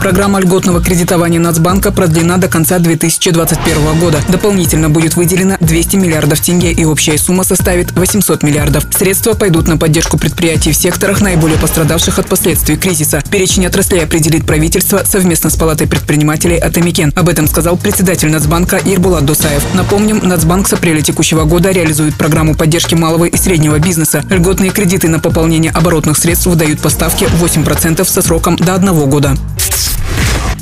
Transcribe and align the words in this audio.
Программа 0.00 0.38
льготного 0.38 0.80
кредитования 0.80 1.40
Нацбанка 1.40 1.90
продлена 1.90 2.36
до 2.36 2.48
конца 2.48 2.78
2021 2.78 3.98
года. 3.98 4.20
Дополнительно 4.28 4.88
будет 4.88 5.16
выделено 5.16 5.56
200 5.60 5.96
миллиардов 5.96 6.40
тенге 6.40 6.72
и 6.72 6.84
общая 6.84 7.18
сумма 7.18 7.42
составит 7.42 7.90
800 7.92 8.44
миллиардов. 8.44 8.86
Средства 8.90 9.34
пойдут 9.34 9.66
на 9.66 9.76
поддержку 9.76 10.16
предприятий 10.16 10.70
в 10.70 10.76
секторах, 10.76 11.20
наиболее 11.20 11.58
пострадавших 11.58 12.20
от 12.20 12.28
последствий 12.28 12.76
кризиса. 12.76 13.22
Перечень 13.28 13.66
отраслей 13.66 14.04
определит 14.04 14.46
правительство 14.46 15.02
совместно 15.04 15.50
с 15.50 15.56
Палатой 15.56 15.88
предпринимателей 15.88 16.58
Атамикен. 16.58 17.12
Об 17.16 17.28
этом 17.28 17.48
сказал 17.48 17.76
председатель 17.76 18.30
Нацбанка 18.30 18.80
Ирбулат 18.84 19.26
Досаев. 19.26 19.64
Напомним, 19.74 20.20
Нацбанк 20.22 20.68
с 20.68 20.72
апреля 20.72 21.02
текущего 21.02 21.44
года 21.44 21.72
реализует 21.72 22.14
программу 22.14 22.54
поддержки 22.54 22.94
малого 22.94 23.24
и 23.24 23.36
среднего 23.36 23.78
бизнеса. 23.80 24.24
Льготные 24.30 24.70
кредиты 24.70 25.08
на 25.08 25.18
пополнение 25.18 25.72
оборотных 25.72 26.16
средств 26.16 26.46
выдают 26.46 26.80
по 26.80 26.88
ставке 26.88 27.26
8% 27.26 28.04
со 28.04 28.22
сроком 28.22 28.56
до 28.56 28.74
одного 28.74 29.06
года. 29.06 29.36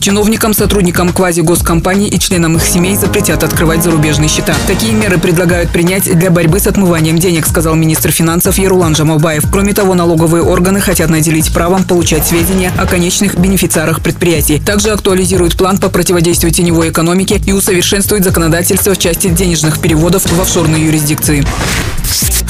Чиновникам, 0.00 0.54
сотрудникам 0.54 1.12
квази-госкомпаний 1.12 2.08
и 2.08 2.18
членам 2.18 2.56
их 2.56 2.64
семей 2.64 2.96
запретят 2.96 3.42
открывать 3.42 3.82
зарубежные 3.82 4.28
счета. 4.28 4.54
Такие 4.66 4.92
меры 4.92 5.18
предлагают 5.18 5.70
принять 5.70 6.04
для 6.18 6.30
борьбы 6.30 6.60
с 6.60 6.66
отмыванием 6.66 7.18
денег, 7.18 7.46
сказал 7.46 7.74
министр 7.74 8.10
финансов 8.10 8.58
Ярулан 8.58 8.94
Жамалбаев. 8.94 9.44
Кроме 9.50 9.72
того, 9.74 9.94
налоговые 9.94 10.42
органы 10.42 10.80
хотят 10.80 11.10
наделить 11.10 11.52
правом 11.52 11.84
получать 11.84 12.26
сведения 12.26 12.72
о 12.78 12.86
конечных 12.86 13.36
бенефициарах 13.38 14.00
предприятий. 14.00 14.60
Также 14.60 14.90
актуализируют 14.90 15.56
план 15.56 15.78
по 15.78 15.88
противодействию 15.88 16.52
теневой 16.52 16.90
экономике 16.90 17.40
и 17.44 17.52
усовершенствуют 17.52 18.24
законодательство 18.24 18.94
в 18.94 18.98
части 18.98 19.28
денежных 19.28 19.80
переводов 19.80 20.24
в 20.30 20.40
офшорные 20.40 20.86
юрисдикции. 20.86 21.44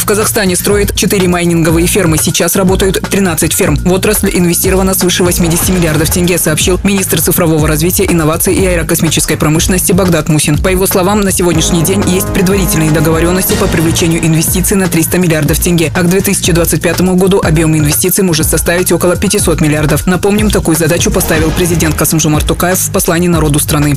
В 0.07 0.09
Казахстане 0.09 0.55
строят 0.55 0.95
4 0.95 1.27
майнинговые 1.27 1.89
фермы. 1.89 2.17
Сейчас 2.17 2.55
работают 2.55 3.01
13 3.11 3.53
ферм. 3.53 3.75
В 3.75 3.93
отрасль 3.93 4.31
инвестировано 4.33 4.95
свыше 4.95 5.25
80 5.25 5.69
миллиардов 5.71 6.11
тенге, 6.11 6.39
сообщил 6.39 6.79
министр 6.85 7.21
цифрового 7.21 7.67
развития, 7.67 8.07
инноваций 8.09 8.55
и 8.55 8.65
аэрокосмической 8.65 9.37
промышленности 9.37 9.91
Багдад 9.91 10.29
Мусин. 10.29 10.59
По 10.59 10.69
его 10.69 10.87
словам, 10.87 11.23
на 11.23 11.33
сегодняшний 11.33 11.83
день 11.83 12.05
есть 12.07 12.33
предварительные 12.33 12.93
договоренности 12.93 13.55
по 13.55 13.67
привлечению 13.67 14.25
инвестиций 14.25 14.77
на 14.77 14.87
300 14.87 15.19
миллиардов 15.19 15.59
тенге, 15.59 15.91
а 15.93 16.03
к 16.03 16.09
2025 16.09 17.01
году 17.17 17.41
объем 17.45 17.77
инвестиций 17.77 18.23
может 18.23 18.47
составить 18.47 18.93
около 18.93 19.17
500 19.17 19.61
миллиардов. 19.61 20.07
Напомним, 20.07 20.51
такую 20.51 20.77
задачу 20.77 21.11
поставил 21.11 21.51
президент 21.51 21.97
Касымжумар 21.97 22.45
Тукаев 22.45 22.79
в 22.79 22.93
послании 22.93 23.27
народу 23.27 23.59
страны. 23.59 23.97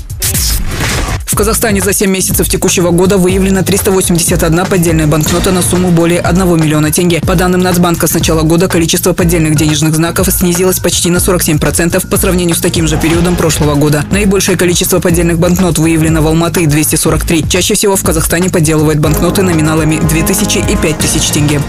Казахстане 1.40 1.80
за 1.80 1.94
7 1.94 2.12
месяцев 2.12 2.50
текущего 2.50 2.92
года 2.92 3.18
выявлено 3.18 3.64
381 3.64 4.66
поддельная 4.66 5.08
банкнота 5.08 5.54
на 5.54 5.62
сумму 5.62 5.90
более 5.90 6.20
1 6.20 6.62
миллиона 6.62 6.92
тенге. 6.92 7.22
По 7.22 7.36
данным 7.36 7.62
Нацбанка, 7.62 8.08
с 8.08 8.14
начала 8.14 8.42
года 8.42 8.68
количество 8.68 9.14
поддельных 9.14 9.56
денежных 9.56 9.96
знаков 9.96 10.28
снизилось 10.30 10.80
почти 10.80 11.10
на 11.10 11.20
47% 11.20 12.06
по 12.10 12.18
сравнению 12.18 12.58
с 12.58 12.60
таким 12.60 12.90
же 12.90 12.98
периодом 12.98 13.38
прошлого 13.38 13.76
года. 13.76 14.04
Наибольшее 14.12 14.58
количество 14.58 15.00
поддельных 15.00 15.40
банкнот 15.40 15.78
выявлено 15.78 16.22
в 16.22 16.28
Алматы– 16.28 16.66
243. 16.68 17.48
Чаще 17.48 17.74
всего 17.74 17.96
в 17.96 18.04
Казахстане 18.04 18.50
подделывают 18.50 19.00
банкноты 19.00 19.42
номиналами 19.42 19.98
2000 20.10 20.58
и 20.58 20.76
5000 20.76 21.32
тенге. 21.32 21.62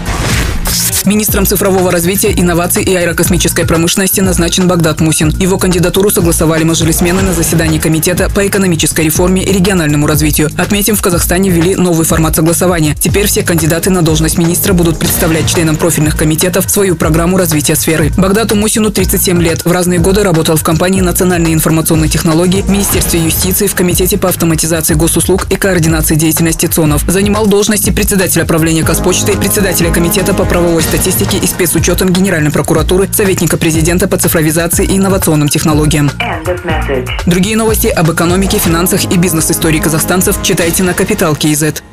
Министром 1.05 1.45
цифрового 1.45 1.91
развития, 1.91 2.31
инноваций 2.31 2.83
и 2.83 2.95
аэрокосмической 2.95 3.65
промышленности 3.65 4.21
назначен 4.21 4.67
Багдад 4.67 5.01
Мусин. 5.01 5.29
Его 5.39 5.57
кандидатуру 5.57 6.09
согласовали 6.09 6.63
мажилисмены 6.63 7.21
на 7.21 7.33
заседании 7.33 7.79
Комитета 7.79 8.29
по 8.29 8.45
экономической 8.47 9.05
реформе 9.05 9.43
и 9.43 9.51
региональному 9.51 10.07
развитию. 10.07 10.49
Отметим, 10.57 10.95
в 10.95 11.01
Казахстане 11.01 11.49
ввели 11.49 11.75
новый 11.75 12.05
формат 12.05 12.35
согласования. 12.35 12.95
Теперь 12.99 13.27
все 13.27 13.43
кандидаты 13.43 13.89
на 13.89 14.01
должность 14.01 14.37
министра 14.37 14.73
будут 14.73 14.99
представлять 14.99 15.49
членам 15.49 15.75
профильных 15.75 16.17
комитетов 16.17 16.69
свою 16.69 16.95
программу 16.95 17.37
развития 17.37 17.75
сферы. 17.75 18.11
Багдаду 18.17 18.55
Мусину 18.55 18.91
37 18.91 19.41
лет. 19.41 19.65
В 19.65 19.71
разные 19.71 19.99
годы 19.99 20.23
работал 20.23 20.55
в 20.55 20.63
компании 20.63 21.01
национальной 21.01 21.53
информационной 21.53 22.09
технологии, 22.09 22.63
Министерстве 22.67 23.19
юстиции, 23.19 23.67
в 23.67 23.75
Комитете 23.75 24.17
по 24.17 24.29
автоматизации 24.29 24.93
госуслуг 24.93 25.47
и 25.49 25.55
координации 25.55 26.15
деятельности 26.15 26.67
ЦОНов. 26.67 27.03
Занимал 27.07 27.47
должности 27.47 27.89
председателя 27.89 28.45
правления 28.45 28.83
Казпочты, 28.83 29.37
председателя 29.37 29.91
Комитета 29.91 30.33
по 30.33 30.45
правовой 30.45 30.80
статистики 30.81 31.35
и 31.35 31.47
спецучетом 31.47 32.11
Генеральной 32.11 32.51
прокуратуры, 32.51 33.09
советника 33.11 33.57
президента 33.57 34.07
по 34.07 34.17
цифровизации 34.17 34.85
и 34.85 34.97
инновационным 34.97 35.49
технологиям. 35.49 36.09
Другие 37.25 37.55
новости 37.55 37.87
об 37.87 38.11
экономике, 38.11 38.57
финансах 38.57 39.05
и 39.05 39.17
бизнес-истории 39.17 39.79
казахстанцев 39.79 40.41
читайте 40.43 40.83
на 40.83 40.93
Капитал 40.93 41.35
Киезет. 41.35 41.83